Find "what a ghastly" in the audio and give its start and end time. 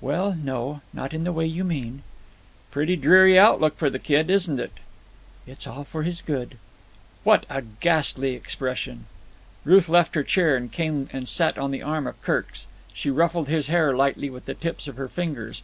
7.24-8.32